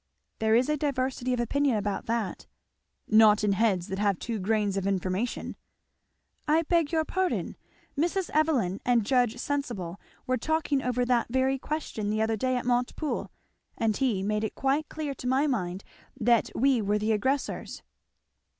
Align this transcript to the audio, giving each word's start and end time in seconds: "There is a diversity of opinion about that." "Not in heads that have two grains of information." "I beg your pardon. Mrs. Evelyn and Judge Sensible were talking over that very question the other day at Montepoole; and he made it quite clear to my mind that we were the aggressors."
"There 0.39 0.55
is 0.55 0.67
a 0.67 0.77
diversity 0.77 1.31
of 1.31 1.39
opinion 1.39 1.77
about 1.77 2.07
that." 2.07 2.47
"Not 3.07 3.43
in 3.43 3.51
heads 3.51 3.85
that 3.85 3.99
have 3.99 4.17
two 4.17 4.39
grains 4.39 4.75
of 4.75 4.87
information." 4.87 5.55
"I 6.47 6.63
beg 6.63 6.91
your 6.91 7.05
pardon. 7.05 7.55
Mrs. 7.95 8.31
Evelyn 8.31 8.81
and 8.83 9.05
Judge 9.05 9.37
Sensible 9.37 10.01
were 10.25 10.37
talking 10.39 10.81
over 10.81 11.05
that 11.05 11.27
very 11.29 11.59
question 11.59 12.09
the 12.09 12.23
other 12.23 12.35
day 12.35 12.57
at 12.57 12.65
Montepoole; 12.65 13.29
and 13.77 13.95
he 13.95 14.23
made 14.23 14.43
it 14.43 14.55
quite 14.55 14.89
clear 14.89 15.13
to 15.13 15.27
my 15.27 15.45
mind 15.45 15.83
that 16.19 16.49
we 16.55 16.81
were 16.81 16.97
the 16.97 17.11
aggressors." 17.11 17.83